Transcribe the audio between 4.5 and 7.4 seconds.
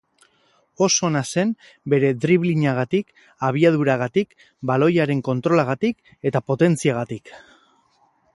baloiaren kontrolagatik eta potentziagatik.